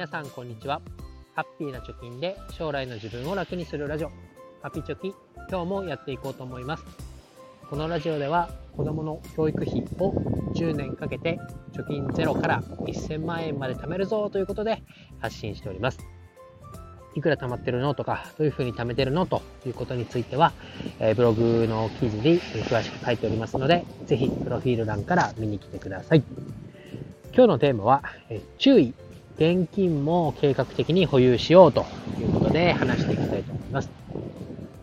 [0.00, 0.80] 皆さんこんにちは。
[1.34, 4.10] ハッピーな貯金で将来の自分を楽にするラジオ。
[4.62, 5.14] ハピチョキ
[5.50, 6.84] 今日もやっていこうと思います。
[7.68, 10.12] このラジオでは子供の教育費を
[10.54, 11.38] 10年かけて
[11.74, 14.82] 貯金ゼロから1000万円まで貯めるぞということで
[15.18, 15.98] 発信しております。
[17.14, 20.54] いくら貯まってるのとか、どういうふうに貯めてるのということについては、
[20.98, 26.22] え、ブログの記事に詳しく書いておりますので、ぜひプロフィール欄から見に来てください。
[27.34, 28.94] 今日のテーマは、え注意。
[29.40, 31.86] 現金も計画的に保有しようと
[32.20, 33.88] いうことで話していきたいと思います。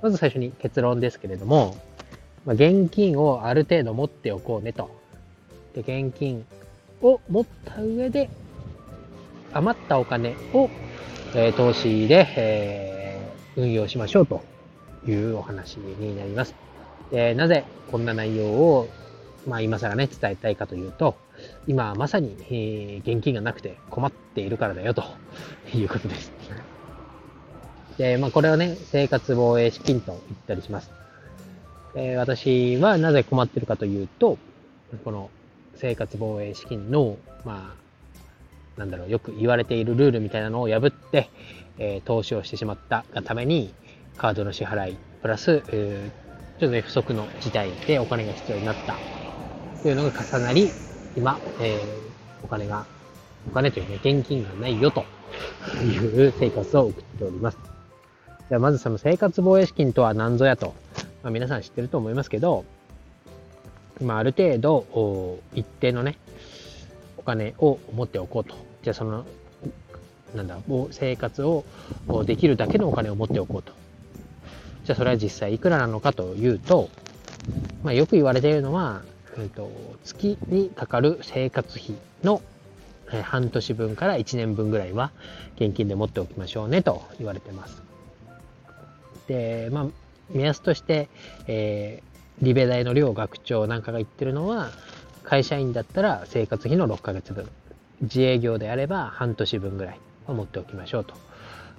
[0.00, 1.76] まず最初に結論ですけれども、
[2.46, 4.94] まあ、現金をある程度持っておこうねと。
[5.74, 6.46] で、現金
[7.02, 8.30] を持った上で
[9.52, 10.70] 余ったお金を、
[11.34, 14.40] えー、投資で、えー、運用しましょうと
[15.04, 16.54] いうお話になります。
[17.10, 18.88] でなぜこんな内容を、
[19.46, 21.16] まあ、今更ね、伝えたいかというと、
[21.66, 25.04] 今まさに、えー、現金がなくて困っているからだよと
[25.74, 26.32] いうことです。
[27.98, 30.90] で、まあこれはね、生活防衛資金と言ったりします。
[31.94, 34.38] えー、私はなぜ困ってるかというと、
[35.04, 35.30] この
[35.76, 37.74] 生活防衛資金の、ま
[38.76, 41.30] あ、なんだろう、よく言われているルールみたいなのを破って、
[41.78, 43.72] えー、投資をしてしまったがために、
[44.16, 46.10] カードの支払い、プラス、え、
[46.60, 48.96] ちょっとね、不足の事態でお金が必要になった
[49.84, 50.70] というのが重なり、
[51.14, 51.78] 今、えー、
[52.42, 52.86] お金が、
[53.46, 55.04] お金というね、現金がないよと
[55.84, 57.58] いう生活を送っております。
[58.48, 60.74] じゃあまずその生活防衛資金とは何ぞやと、
[61.22, 62.64] まあ、皆さん知ってると思いますけど、
[64.00, 66.16] まあ、ある程度、一定のね、
[67.18, 68.54] お金を持っておこうと。
[68.82, 69.26] じゃあその、
[70.34, 71.66] なんだ、もう生活を
[72.24, 73.72] できるだけのお金を持っておこうと。
[74.84, 76.88] じゃあそれは実際いくらなのかというと、
[77.82, 79.02] まあ、よく言われているのは、
[79.36, 79.70] えーと、
[80.04, 82.40] 月にかかる生活費の、
[83.12, 85.10] え、半年分から1年分ぐらいは
[85.56, 87.82] 現金で持っておきましょうねと言われてます。
[89.26, 89.86] で、まあ、
[90.30, 91.08] 目安として、
[91.46, 94.70] えー、リベ大の両学長なんかが言ってるのは、
[95.24, 97.48] 会社員だったら生活費の6ヶ月分、
[98.02, 101.14] 自営業であれば半年分ぐらいは持っておきましょうと。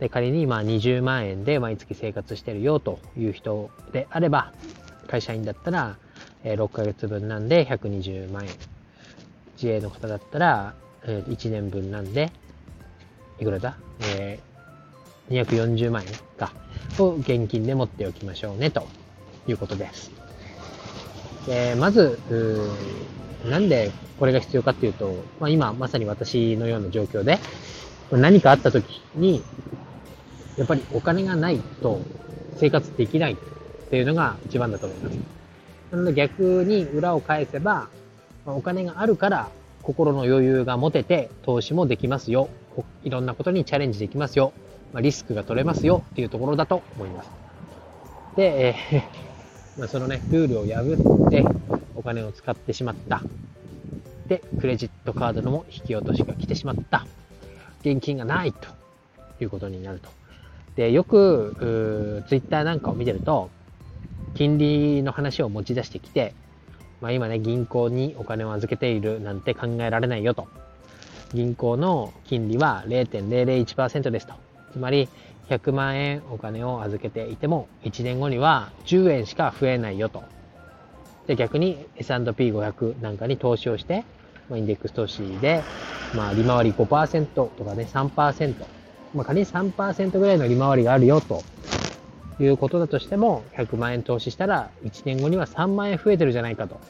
[0.00, 4.52] で仮にまあ20万円で毎月生活してるよという人であれば、
[5.06, 5.96] 会社員だったら
[6.44, 8.50] え6ヶ月分なんで120万円。
[9.56, 12.30] 自営の方だったら、え1年分なんで、
[13.40, 13.76] いくらだ？
[14.00, 16.52] えー、240万円か、
[16.98, 18.86] を現金で持っておきましょうね、と
[19.46, 20.10] いうことです。
[21.46, 22.18] でまず、
[23.48, 27.38] なんでこれが必要かっていうと、まあ、今まさに私のような状況で、
[28.10, 28.84] 何かあった時
[29.14, 29.42] に、
[30.56, 32.00] やっぱりお金がないと
[32.56, 33.36] 生活できないっ
[33.90, 35.18] ていうのが一番だと思います。
[35.90, 37.88] なので逆に裏を返せば、
[38.46, 39.48] お金があるから
[39.82, 42.48] 心の余裕が持てて投資もできますよ。
[43.04, 44.52] いろんなことにチャレンジできますよ。
[44.92, 47.30] まリスクが取れますよっていうところだと思います。
[48.36, 51.44] で、えー、 まあ、そのね、ルールを破って
[51.94, 53.22] お金を使ってしまった。
[54.28, 57.06] で、クレジットカードのも引き落としが来てしまった。
[57.80, 58.68] 現金がないと
[59.40, 60.08] いうことになると。
[60.76, 63.50] で、よく、ツイッターなんかを見てると、
[64.38, 66.32] 金利の話を持ち出してきて、
[67.00, 70.46] まあ、今ね、銀行にお金を預けているなんて考えられないよと。
[71.34, 74.34] 銀行の金利は0.001%ですと。
[74.72, 75.08] つまり、
[75.48, 80.22] 100万円お金を預けていても、1年後には10円しか増えないよと。
[81.26, 84.04] で、逆に S&P500 なんかに投資をして、
[84.48, 85.64] ま、インデックス投資で、
[86.14, 88.54] まあ、利回り5%とかね、3%。
[89.14, 91.42] まあ、仮に3%ぐらいの利回りがあるよと
[92.40, 96.80] いうことだとしても、100万円投資したら、1年後には3万円増えてるじゃないかと。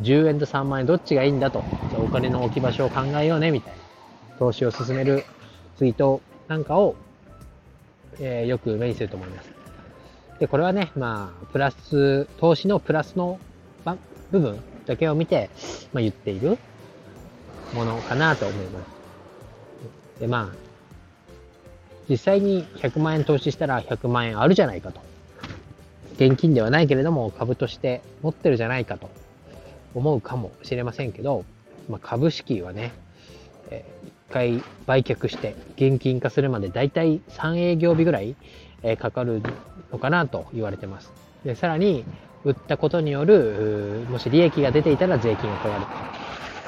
[0.00, 1.62] 10円と3万円どっちがいいんだと。
[1.90, 3.78] じゃあお金の置き場所を考えようね、みたいな。
[4.38, 5.24] 投資を進める
[5.76, 6.96] ツイートなんかを、
[8.18, 9.50] えー、よく目にすると思います。
[10.40, 13.38] で、これはね、まあ、プラス、投資のプラスの
[14.30, 15.50] 部分だけを見て、
[15.92, 16.58] まあ、言っている
[17.74, 18.80] ものかなと思いま
[20.16, 20.20] す。
[20.20, 20.71] で、まあ、
[22.08, 25.00] 実際に100万円投資したら100万円あるじゃないかと。
[26.14, 29.10] 現金ではないけれども株として持ってるじゃないかと
[29.94, 31.44] 思うかもしれませんけど、
[31.88, 32.92] まあ、株式はね、
[33.70, 38.36] えー、1回売却して現金化するまでだいたい3営業日ぐらい、
[38.82, 39.42] えー、かかる
[39.90, 41.12] のかなと言われてます。
[41.44, 42.04] で、さらに
[42.44, 46.12] 売ったことによる、もし利益が出ていたら税金が取られて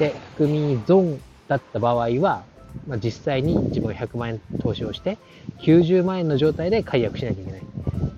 [0.00, 2.44] で、含み損だった場合は、
[2.86, 5.18] まあ、実際に自分が100万円投資をして、
[5.62, 7.64] 90万円の状態で解約しなきゃいけない。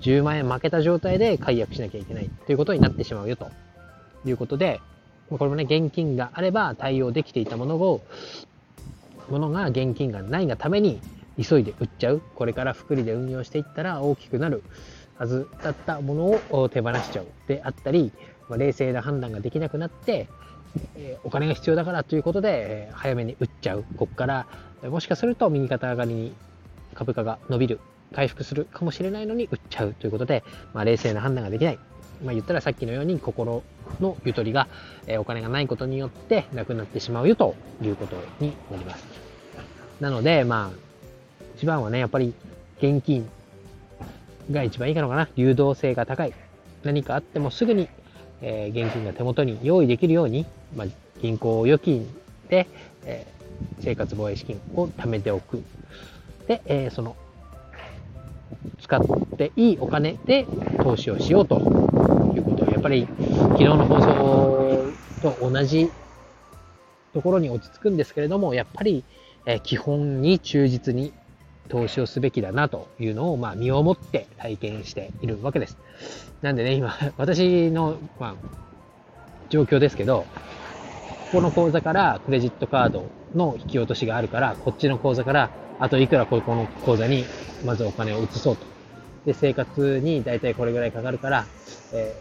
[0.01, 2.31] 10万円負けた状態で解約しなきゃいけない。
[2.47, 3.51] ということになってしまうよと。
[4.25, 4.81] いうことで、
[5.29, 8.03] これもね、現金があれば対応できていたものを、
[9.29, 11.01] ものが現金がないがために
[11.41, 12.23] 急いで売っちゃう。
[12.35, 14.63] これから福利で運用していったら大きくなる。
[15.17, 18.13] はずだったものを手放しちゃうであったり、
[18.49, 20.29] まあ、冷静な判断ができなくなって、
[20.97, 24.47] え、お金が必要だからということで、え、早めに売っちゃうここから
[24.83, 26.35] もしかすると右肩上がりに
[26.95, 27.81] 株価が伸びる
[28.15, 30.45] 回復するかもしれないのに売っちゃうということで、
[30.75, 31.79] まあ、冷静な判断ができない
[32.25, 33.63] まあ、言ったらさっきのように心
[34.01, 34.69] のゆとりが、
[35.07, 39.05] え、お金がないことによってなくなってしまうよということになります。
[40.01, 42.35] なので、まあ、一番はね、やっぱり
[42.79, 43.29] 現金
[44.51, 45.29] が一番いいかのかな。
[45.37, 46.33] 流動性が高い。
[46.83, 47.89] 何かあってもすぐに、
[48.41, 50.47] えー、現金が手元に用意できるように、
[50.77, 50.87] まあ、
[51.21, 52.09] 銀行預金
[52.49, 52.67] で、
[53.05, 55.63] えー、生活防衛資金を貯めておく。
[56.49, 57.17] で、えー、その
[58.81, 59.01] 使っ
[59.37, 60.47] ていいお金で
[60.83, 61.57] 投資をしようと
[62.35, 64.93] いうことを、やっぱり昨日の放送
[65.23, 65.91] と同じ
[67.15, 69.05] ところに落ち着くんですけれども、やっぱり
[69.47, 71.13] え基本に忠実に
[71.73, 75.79] 投資をすべきだなというのを、まあ、身をもって体験しているわけです。
[76.43, 78.35] なんでね、今、私の、まあ、
[79.49, 80.27] 状況ですけど、
[81.33, 87.25] ここの口座からクレジットカードの引き落としがあるから、こっちの口座からあといくらここの口座に
[87.65, 88.67] まずお金を移そうと。
[89.25, 91.47] で、生活に大体これぐらいかかるから、
[91.95, 92.15] え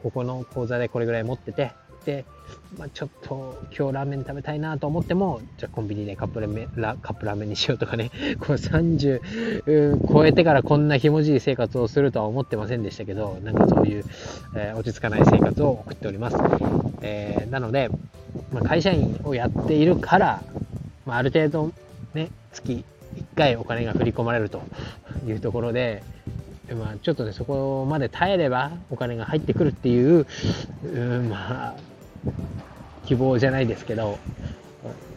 [0.00, 1.70] ー、ここの口座でこれぐらい持ってて、
[2.78, 8.10] まあ、ちょっと今日ラーメン食べたいなと思っても、じゃあコンビニでカップラーメンラカップラーメンにしようとかね、
[8.40, 14.04] この30超えてからこんなひもじい生活をするとは思ってませんでしたけど、なんかそういう、
[14.56, 16.36] えー、落ち着かない生活を送っております。
[17.02, 17.90] えー、なので、
[18.52, 20.42] まあ、会社員をやっているから、
[21.06, 21.72] まあ、ある程度
[22.14, 22.84] ね、月
[23.16, 24.62] 1回お金が振り込まれると
[25.26, 26.02] いうところで、
[26.72, 30.26] まあ、ちょっとね、そこまで耐えればお金が入ってくるっていう、
[30.84, 31.74] うまあ、
[33.06, 34.18] 希望じゃないですけど、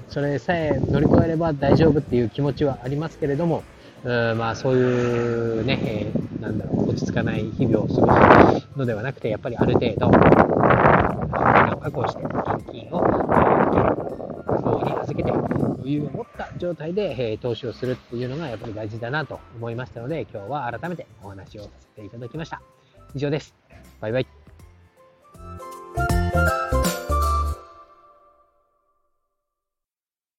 [0.09, 3.63] それさえ乗り越えれば大丈夫っていう気持ちはありますけれども、
[4.03, 22.61] うんまあそういうね、えー、なんだろう、落ち着かない日々を過ごすのではなくて、やっぱりある程度、お金を確保して、現金を、えー、に預けて、余裕を持った状態で、えー、投資をするっていうのがやっぱり大事だなと思いましたので、今日は改めてお話をさせていただきました。
[23.13, 23.55] 以上です。
[23.99, 24.36] バイバイ。